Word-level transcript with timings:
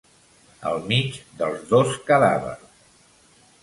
Al 0.69 0.81
mig 0.93 1.21
dels 1.43 1.69
dos 1.77 1.95
cadàvers. 2.11 2.77